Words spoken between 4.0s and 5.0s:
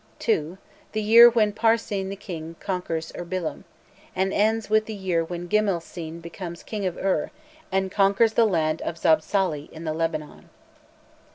and ends with "the